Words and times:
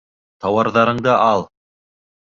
—Тауарҙарыңды 0.45 1.15
ал. 1.29 1.49